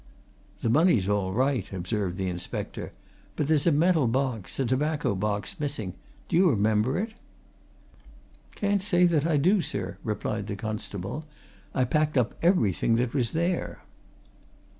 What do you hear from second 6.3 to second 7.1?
you remember